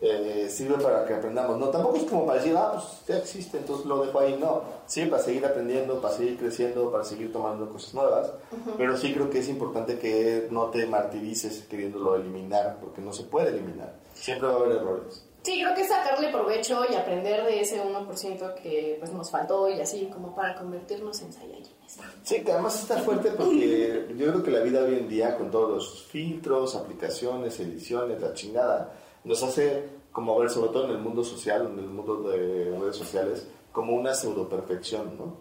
[0.05, 1.57] Eh, sirve para que aprendamos.
[1.59, 4.37] No, tampoco es como para decir, ah, pues ya existe, entonces lo dejo ahí.
[4.37, 8.33] No, sí, para seguir aprendiendo, para seguir creciendo, para seguir tomando cosas nuevas.
[8.77, 13.23] Pero sí creo que es importante que no te martirices queriéndolo eliminar, porque no se
[13.23, 13.95] puede eliminar.
[14.13, 15.25] Siempre va a haber errores.
[15.43, 19.81] Sí, creo que sacarle provecho y aprender de ese 1% que pues nos faltó y
[19.81, 21.99] así como para convertirnos en Saiyajines.
[22.23, 25.51] Sí, que además está fuerte porque yo creo que la vida hoy en día, con
[25.51, 28.93] todos los filtros, aplicaciones, ediciones, la chingada,
[29.25, 32.97] nos hace como ver, sobre todo en el mundo social, en el mundo de redes
[32.97, 35.37] sociales, como una pseudo perfección, ¿no?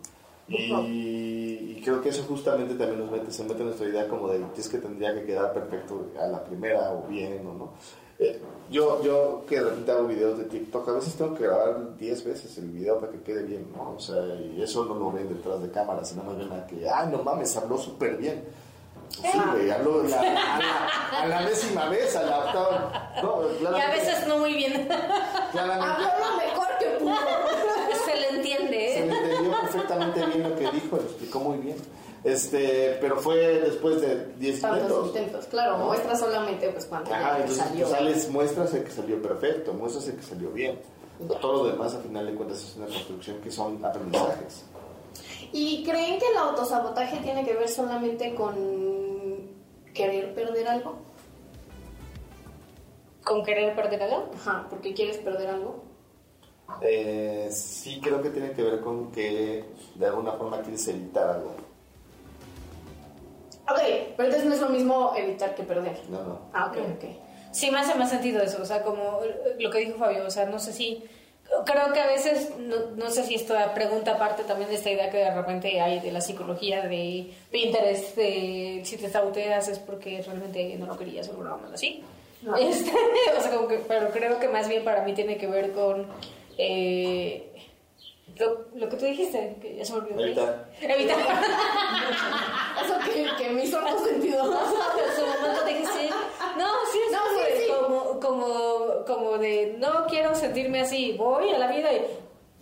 [0.47, 4.27] Y, y creo que eso justamente también nos mete, se mete en nuestra idea como
[4.27, 7.71] de que es que tendría que quedar perfecto a la primera o bien o no.
[8.19, 8.39] Eh,
[8.69, 12.23] yo, yo que de repente hago videos de TikTok, a veces tengo que grabar 10
[12.23, 13.95] veces el video para que quede bien, ¿no?
[13.95, 16.87] O sea, y eso no lo ven detrás de cámaras, nada más ven a que,
[16.87, 18.43] ay, no mames, habló súper bien.
[19.11, 20.23] Sí, güey, habló la- a,
[20.59, 23.11] la, a la décima vez, a la octava.
[23.21, 24.87] No, Y a veces no muy bien.
[25.51, 27.15] claramente Habló lo mejor que pudo.
[28.05, 29.05] Se le entiende, se ¿eh?
[29.05, 31.77] le entendió perfectamente bien lo que dijo, lo explicó muy bien.
[32.23, 35.07] Este, pero fue después de 10 Tantos intentos.
[35.07, 37.85] intentos, claro, muestra solamente pues cuando entonces salió.
[37.87, 40.79] tú sales, muestras el que salió perfecto, muestras el que salió bien.
[41.41, 44.63] Todo lo demás, al final de cuentas, es una construcción que son aprendizajes.
[45.51, 48.55] ¿Y creen que el autosabotaje tiene que ver solamente con
[49.93, 50.99] querer perder algo?
[53.23, 54.31] ¿Con querer perder algo?
[54.35, 55.83] Ajá, porque quieres perder algo.
[56.81, 61.55] Eh, sí creo que tiene que ver con que de alguna forma quieres evitar algo.
[63.69, 63.79] Ok,
[64.17, 65.99] pero entonces no es lo mismo evitar que perder.
[66.09, 66.39] No, no.
[66.53, 67.05] Ah, ok, ok.
[67.51, 69.19] Sí, me hace más sentido eso, o sea, como
[69.59, 71.03] lo que dijo Fabio, o sea, no sé si,
[71.65, 75.09] creo que a veces, no, no sé si esto pregunta parte también de esta idea
[75.09, 80.21] que de repente hay de la psicología de Pinterest, de si te saboteas es porque
[80.21, 82.03] realmente no lo querías o cosa así.
[82.41, 82.55] No.
[82.55, 82.91] Este,
[83.37, 86.07] o sea, como que, pero creo que más bien para mí tiene que ver con
[86.57, 87.51] eh,
[88.37, 90.21] lo, lo que tú dijiste, que ya se me olvidó.
[90.21, 90.69] Evitar.
[90.81, 91.17] Evitar.
[92.83, 94.43] Eso que, que me hizo más sentido.
[94.51, 94.59] No,
[94.95, 96.09] pero en su momento dijiste,
[96.57, 97.60] no, sí es No, sí, sí.
[98.21, 102.05] Como, como, de, no quiero sentirme así, voy a la vida y,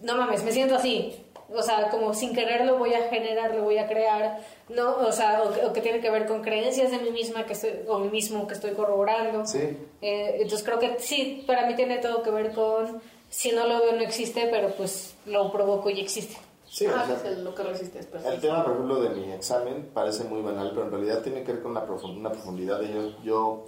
[0.02, 1.26] no mames, me siento así.
[1.54, 5.12] O sea, como sin querer lo voy a generar, lo voy a crear, no, o
[5.12, 7.72] sea, o que, o que tiene que ver con creencias de mí misma que estoy,
[7.88, 9.45] o mí mismo que estoy corroborando.
[9.48, 9.76] Sí.
[10.02, 13.80] Eh, entonces creo que sí, para mí tiene todo que ver con, si no lo
[13.80, 16.38] veo no existe, pero pues lo provoco y existe.
[16.67, 18.41] Sí, o Ah, sea, es lo que resistes, El perfecto.
[18.41, 21.63] tema, por ejemplo, de mi examen parece muy banal, pero en realidad tiene que ver
[21.63, 23.65] con una, profund- una profundidad de yo, yo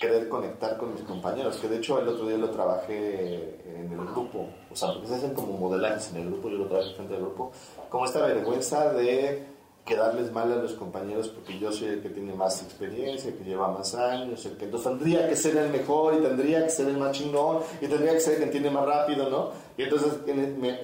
[0.00, 4.06] querer conectar con mis compañeros, que de hecho el otro día lo trabajé en el
[4.06, 7.14] grupo, o sea, porque se hacen como modelajes en el grupo, yo lo trabajé frente
[7.14, 7.50] al grupo,
[7.88, 9.42] como esta vergüenza de
[9.84, 13.44] quedarles mal a los compañeros porque yo soy el que tiene más experiencia, el que
[13.44, 16.88] lleva más años, el que entonces tendría que ser el mejor y tendría que ser
[16.88, 19.50] el más chingón y tendría que ser el que entiende más rápido, ¿no?
[19.78, 20.12] Y entonces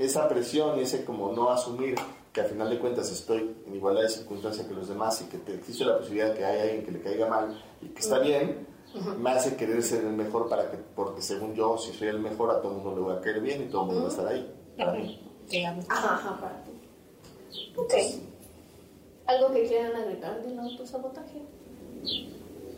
[0.00, 1.96] esa presión y ese como no asumir
[2.32, 5.36] que al final de cuentas estoy en igualdad de circunstancia que los demás y que
[5.36, 8.18] te- existe la posibilidad de que haya alguien que le caiga mal y que está
[8.20, 8.66] bien,
[9.18, 12.50] me hace querer ser el mejor para que, porque según yo, si soy el mejor,
[12.50, 14.10] a todo el mundo le voy a caer bien y todo el mundo va a
[14.10, 14.54] estar ahí.
[14.76, 15.20] para mí.
[15.88, 16.70] Ajá, ajá, para ti.
[17.76, 17.92] Ok.
[19.26, 21.42] ¿Algo que quieran agregar del autosabotaje?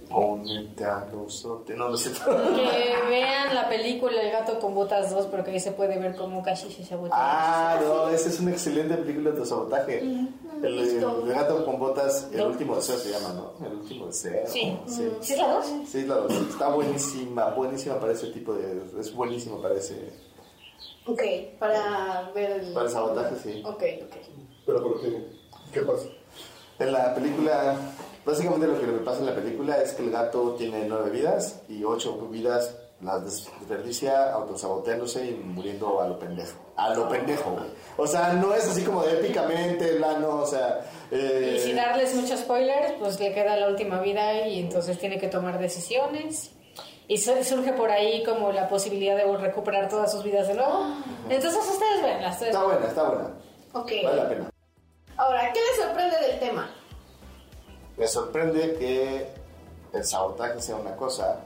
[0.08, 1.76] Ponete a los otros.
[1.76, 2.20] No, lo siento.
[2.26, 6.42] Que vean la película El gato con botas 2, porque ahí se puede ver cómo
[6.42, 7.16] Kashi se sabotea.
[7.18, 9.98] Ah, no, esa es una excelente película de sabotaje.
[10.00, 12.46] El, el gato con botas, el No.
[12.48, 13.66] último deseo se llama, ¿no?
[13.66, 14.46] El último deseo.
[14.46, 14.78] Sí.
[14.86, 15.10] sí.
[15.20, 15.66] ¿Sí es la 2?
[15.86, 16.32] Sí, la dos.
[16.32, 18.82] Está buenísima, buenísima para ese tipo de.
[19.00, 20.12] Es buenísimo para ese.
[21.08, 21.22] Ok,
[21.60, 22.72] para ver el...
[22.72, 23.62] Para el sabotaje, sí.
[23.64, 24.16] Ok, ok.
[24.66, 25.24] Pero ¿por qué?
[25.72, 26.06] ¿Qué pasa?
[26.80, 27.76] En la película,
[28.26, 31.62] básicamente lo que me pasa en la película es que el gato tiene nueve vidas
[31.68, 36.58] y ocho vidas las desperdicia autosaboteándose y muriendo a lo pendejo.
[36.76, 37.66] A lo pendejo, güey.
[37.98, 40.80] O sea, no es así como de épicamente, plano, o sea.
[41.10, 45.18] eh, Y sin darles muchos spoilers, pues le queda la última vida y entonces tiene
[45.18, 46.52] que tomar decisiones.
[47.08, 50.86] Y su- surge por ahí como la posibilidad de recuperar todas sus vidas de nuevo.
[51.28, 53.30] Entonces ustedes ven las Está buena, está buena.
[53.74, 53.92] Ok.
[54.04, 54.50] Vale la pena.
[55.18, 56.68] Ahora, ¿qué les sorprende del tema?
[57.96, 59.26] Me sorprende que
[59.92, 61.40] el sabotaje sea una cosa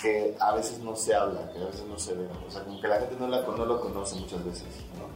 [0.00, 2.26] que a veces no se habla, que a veces no se ve.
[2.46, 4.64] O sea, como que la gente no, la, no lo conoce muchas veces.
[4.98, 5.12] ¿no?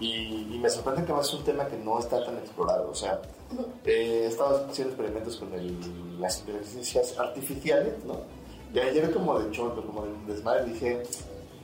[0.00, 2.90] Y, y me sorprende que más es un tema que no está tan explorado.
[2.90, 3.20] O sea,
[3.84, 8.16] eh, he estado haciendo experimentos con el- las inteligencias artificiales, ¿no?
[8.74, 11.02] Y ayer como de chonto, como de desmadre, dije,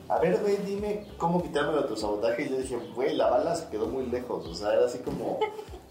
[0.08, 2.44] a ver, güey, dime cómo quitarme el autosabotaje.
[2.44, 4.46] Y yo dije, güey, la bala se quedó muy lejos.
[4.46, 5.40] O sea, era así como...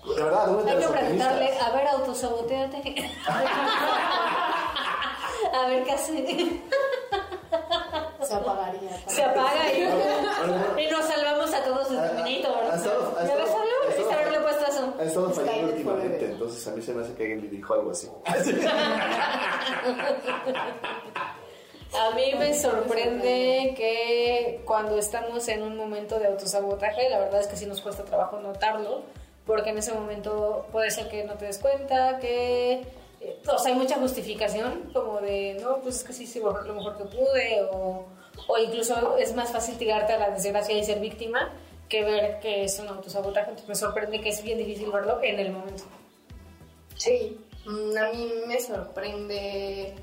[0.06, 2.78] De verdad, Hay que preguntarle, a ver, autosaboteate.
[5.54, 6.62] a ver qué hace.
[8.22, 8.98] Se apagaría.
[9.08, 9.82] Se apaga y,
[10.82, 14.14] y nos salvamos a todos de ha- ha estado- ha ¿Ya ves estado- algo?
[14.14, 14.94] haberle puesto eso.
[15.00, 17.92] Ha estado fallando últimamente, entonces a mí se me hace que alguien le dijo algo
[17.92, 18.10] así.
[21.94, 27.48] A mí me sorprende que cuando estamos en un momento de autosabotaje, la verdad es
[27.48, 29.04] que sí nos cuesta trabajo notarlo,
[29.46, 32.86] porque en ese momento puede ser que no te des cuenta, que...
[33.22, 36.74] eh, O sea, hay mucha justificación, como de, no, pues es que sí, sí, lo
[36.74, 38.06] mejor que pude, o,
[38.48, 41.52] o incluso es más fácil tirarte a la desgracia y ser víctima
[41.90, 43.50] que ver que es un autosabotaje.
[43.50, 45.84] Entonces me sorprende que es bien difícil verlo en el momento.
[46.96, 49.94] Sí, mm, a mí me sorprende.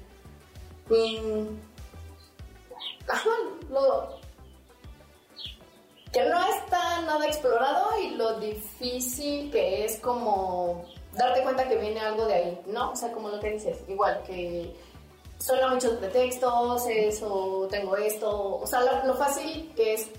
[0.88, 1.46] mm,
[3.08, 3.30] ajá,
[3.70, 4.19] lo.
[6.12, 12.00] Que no está nada explorado y lo difícil que es como darte cuenta que viene
[12.00, 12.92] algo de ahí, ¿no?
[12.92, 14.74] O sea, como lo que dices, igual que
[15.38, 20.10] suena muchos pretextos, eso, tengo esto, o sea, lo, lo fácil que es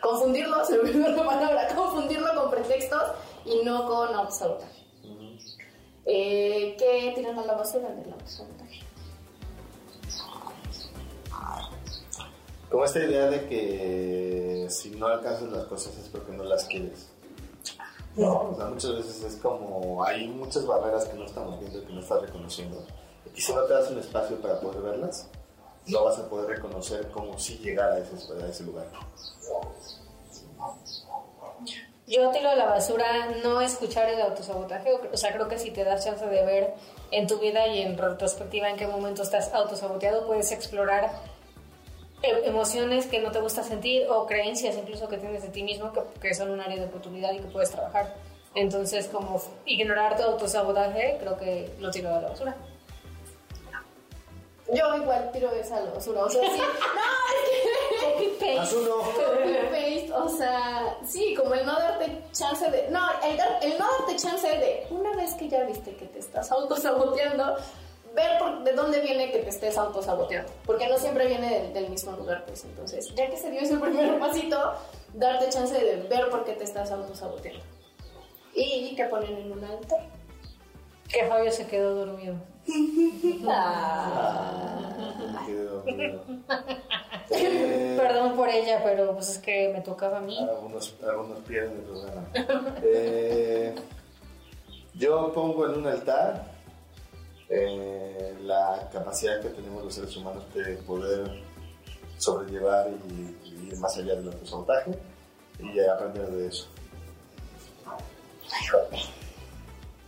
[0.00, 3.02] confundirlo, se me olvidó la palabra, confundirlo con pretextos
[3.44, 4.72] y no con autosabotaje.
[6.06, 8.63] Eh, ¿Qué tiran a la basura del autosabotaje?
[12.74, 17.06] Como esta idea de que si no alcanzas las cosas es porque no las quieres.
[18.16, 22.00] O sea, muchas veces es como hay muchas barreras que no estamos viendo, que no
[22.00, 22.84] estás reconociendo.
[23.32, 25.28] Y si no te das un espacio para poder verlas,
[25.86, 28.86] no vas a poder reconocer cómo sí llegar a ese, a ese lugar.
[32.08, 34.90] Yo tiro a la basura no escuchar el autosabotaje.
[35.12, 36.74] O sea, creo que si te das chance de ver
[37.12, 41.12] en tu vida y en retrospectiva en qué momento estás autosaboteado, puedes explorar
[42.44, 46.00] emociones que no te gusta sentir o creencias incluso que tienes de ti mismo que,
[46.20, 48.14] que son un área de oportunidad y que puedes trabajar.
[48.54, 52.54] Entonces, como ignorar tu autosabotaje, creo que lo tiro a la basura.
[54.72, 56.24] Yo igual tiro esa a la basura.
[56.24, 56.60] O sea, sí.
[56.94, 58.54] No, es que.
[58.56, 62.88] Copy-paste, o sea, sí, como el no darte chance de.
[62.90, 64.86] No, el, dar- el no darte chance de.
[64.90, 67.56] Una vez que ya viste que te estás autosaboteando,
[68.14, 70.50] ver por, de dónde viene que te estés autosaboteando.
[70.64, 72.64] Porque no siempre viene del, del mismo lugar, pues.
[72.64, 74.74] Entonces, ya que se dio ese primer pasito,
[75.12, 77.62] darte chance de ver por qué te estás autosaboteando.
[78.54, 80.06] Y que ponen en un altar.
[81.08, 82.36] Que Fabio se quedó dormido.
[82.66, 82.76] Me
[85.46, 86.22] quedé dormido.
[87.30, 90.38] Eh, Perdón por ella, pero pues es que me tocaba a mí.
[90.38, 92.26] Algunos, algunos pierden el programa.
[92.82, 93.74] Eh,
[94.94, 96.53] yo pongo en un altar
[97.56, 101.42] eh, la capacidad que tenemos los seres humanos de poder
[102.18, 104.92] sobrellevar y, y ir más allá del autosabotaje
[105.60, 106.66] y aprender de eso.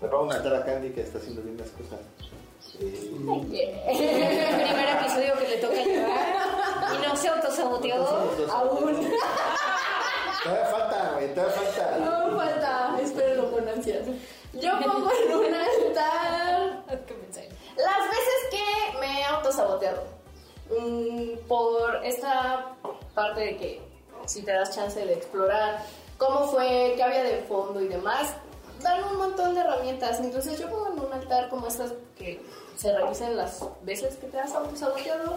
[0.01, 2.01] Me pongo un altar a Candy que está haciendo bien las cosas.
[2.81, 6.37] Eh, Primer episodio que le toca llevar
[6.95, 7.95] y no se autosaboteó
[8.51, 9.09] aún.
[10.43, 11.99] Todavía falta, güey, todavía falta.
[11.99, 14.07] No falta, espérenlo con ansias.
[14.53, 15.55] Yo pongo en un
[20.71, 22.75] Mm, por esta
[23.15, 23.83] parte de que
[24.27, 25.85] si te das chance de explorar
[26.19, 28.35] cómo fue, qué había de fondo y demás,
[28.83, 30.21] dan un montón de herramientas.
[30.21, 32.41] Entonces yo pongo en un altar como estas que
[32.77, 35.37] se revisen las veces que te has autosaboteado,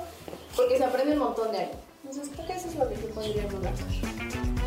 [0.56, 1.72] porque se aprende un montón de ahí.
[2.04, 4.59] Entonces creo que eso es lo que yo pondría en un altar.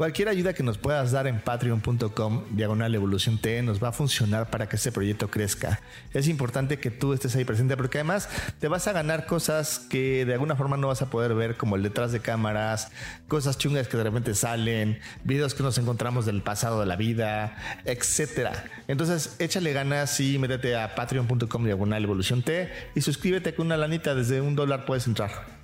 [0.00, 4.48] Cualquier ayuda que nos puedas dar en patreon.com diagonal evolución T nos va a funcionar
[4.48, 5.82] para que este proyecto crezca.
[6.14, 8.26] Es importante que tú estés ahí presente porque además
[8.60, 11.76] te vas a ganar cosas que de alguna forma no vas a poder ver como
[11.76, 12.90] el detrás de cámaras,
[13.28, 17.58] cosas chungas que de repente salen, videos que nos encontramos del pasado de la vida,
[17.84, 18.64] etcétera.
[18.88, 24.14] Entonces échale ganas y métete a patreon.com diagonal evolución T y suscríbete con una lanita
[24.14, 25.59] desde un dólar puedes entrar.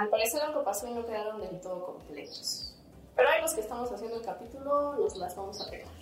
[0.00, 2.74] Al parecer algo pasó y no quedaron del todo completos.
[3.14, 5.92] Pero hay los que estamos haciendo el capítulo, los las vamos a arreglar.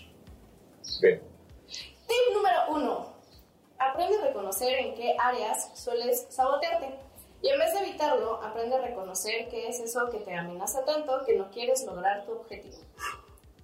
[1.02, 1.20] Bien.
[1.66, 3.06] Tip número uno.
[3.76, 6.94] Aprende a reconocer en qué áreas sueles sabotearte.
[7.42, 11.24] Y en vez de evitarlo, aprende a reconocer qué es eso que te amenaza tanto
[11.26, 12.78] que no quieres lograr tu objetivo.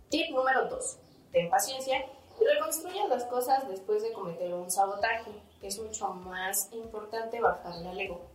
[0.08, 0.96] Tip número dos.
[1.30, 2.06] Ten paciencia
[2.40, 5.30] y reconstruye las cosas después de cometer un sabotaje.
[5.62, 8.34] Es mucho más importante bajarle al ego.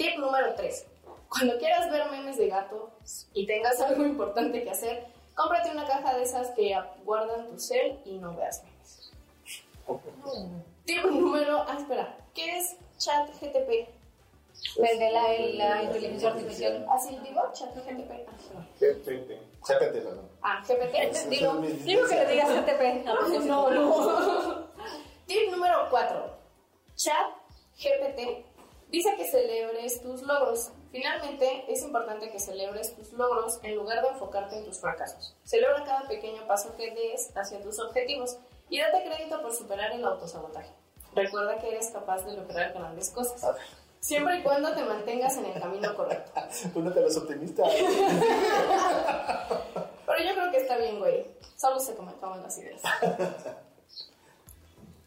[0.00, 0.86] Tip número 3.
[1.30, 2.90] Cuando quieras ver memes de gato
[3.32, 8.00] y tengas algo importante que hacer, cómprate una caja de esas que guardan tu cel
[8.04, 9.12] y no veas memes.
[10.84, 11.64] Tip número...
[11.68, 12.16] Ah, espera.
[12.34, 13.88] ¿Qué es chat GTP?
[14.76, 15.22] El de la,
[15.54, 16.86] la inteligencia artificial.
[16.90, 17.40] ¿Así digo?
[17.52, 18.10] Chat GTP.
[18.28, 18.66] Ah, perdón.
[18.80, 19.30] GPT.
[19.62, 20.28] GPT, perdón.
[20.42, 21.28] Ah, GPT.
[21.28, 23.06] Digo, Digo que le digas GTP.
[23.46, 24.68] No, no.
[25.26, 26.36] Tip número 4.
[26.96, 27.36] Chat
[27.78, 28.44] GPT
[28.90, 30.72] dice que celebres tus logros.
[30.90, 35.36] Finalmente, es importante que celebres tus logros en lugar de enfocarte en tus fracasos.
[35.44, 40.04] Celebra cada pequeño paso que des hacia tus objetivos y date crédito por superar el
[40.04, 40.72] autosabotaje.
[41.14, 43.44] Recuerda que eres capaz de lograr grandes cosas,
[44.00, 46.32] siempre y cuando te mantengas en el camino correcto.
[46.74, 47.68] Uno de los optimistas.
[50.06, 51.24] Pero yo creo que está bien, güey.
[51.56, 52.82] Solo se comentaban las ideas.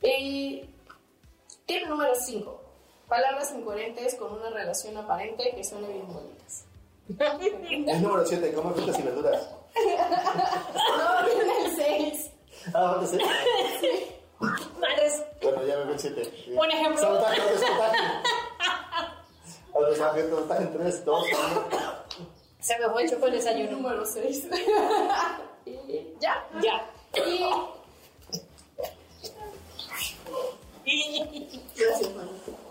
[0.06, 0.70] Y
[1.66, 2.63] tip número 5.
[3.14, 6.66] Palabras incoherentes con una relación aparente que suene bien bonitas.
[7.08, 9.50] El número 7, come frutas y verduras.
[9.76, 12.32] No, viene el 6.
[12.74, 13.18] Ah, ¿dónde sé?
[14.40, 16.48] Madres, Bueno, ya me veo el 7.
[16.58, 17.02] Un ejemplo.
[17.02, 17.98] Sabotaje, autosabotaje.
[19.76, 22.30] Autosabotaje, autosabotaje en 3, 2, 1.
[22.62, 23.72] se me fue hecho con el desayuno.
[23.74, 24.48] Número 6.
[25.68, 26.48] y ya.
[26.64, 26.90] Ya.
[27.24, 27.46] Y...
[31.76, 32.63] Gracias, mano.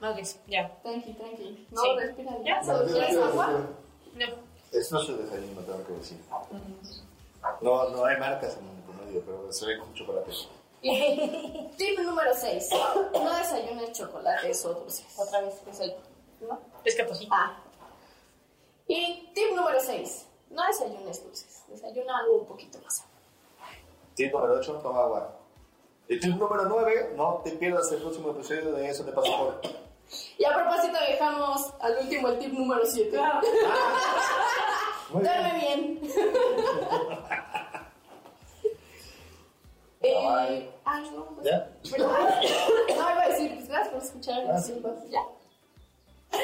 [0.00, 0.70] Ok, ya.
[0.82, 1.66] Tranqui, tranqui.
[1.70, 1.88] No, Sí.
[1.98, 2.32] respira.
[2.44, 3.46] Ya, ¿Solo quieres agua?
[4.14, 4.26] No.
[4.72, 6.18] Es nuestro desayuno, tengo que decir.
[7.60, 10.30] No, no hay marcas en el medio, pero se ve con chocolate.
[11.76, 12.70] Tip número 6.
[13.12, 15.06] No desayunes chocolates o dulces.
[15.18, 15.54] Otra vez.
[15.68, 15.94] Es el,
[16.40, 16.60] ¿no?
[16.84, 17.28] Es que pues sí.
[17.32, 17.56] Ah.
[18.86, 20.26] Y tip número 6.
[20.50, 21.64] No desayunes dulces.
[21.68, 23.04] Desayuna algo un poquito más.
[24.14, 25.36] Tip número 8, toma agua.
[26.08, 29.60] Y tip número 9, no te pierdas el próximo episodio de Eso te pasó por...
[30.38, 33.18] Y a propósito dejamos al último el tip número 7.
[35.10, 36.00] Muy Duerme bien.
[36.00, 36.12] bien.
[40.00, 41.68] Eh, ay, no, pues, ¿Ya?
[41.98, 44.48] no, iba a decir, pues, gracias por escuchar.
[44.48, 45.22] Ah, sí, pues, ya.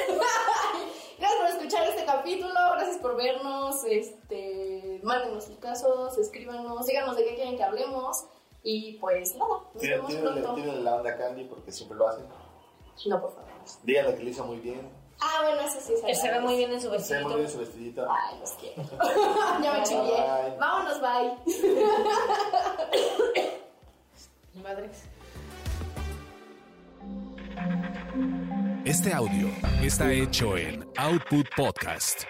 [1.17, 7.23] gracias por escuchar este capítulo, gracias por vernos, este, mándenos sus casos, escríbanos, díganos de
[7.23, 8.25] qué quieren que hablemos
[8.65, 10.55] y pues nada, pronto.
[10.55, 12.25] tírenle la onda a Candy porque siempre lo hacen.
[13.05, 13.45] No, por favor.
[13.83, 14.89] Díganle que lo hizo muy bien.
[15.21, 15.93] Ah, bueno, eso sí.
[16.05, 17.37] Él se ve muy bien en su Se ve muy vestidito.
[17.37, 18.07] bien su vestidito.
[18.09, 18.83] Ay, los quiero.
[19.63, 20.01] ya me chillé.
[20.01, 20.57] Bye.
[20.59, 21.37] Vámonos, bye.
[24.63, 25.03] Madres.
[28.83, 29.47] Este audio
[29.81, 32.23] está hecho en Output Podcast.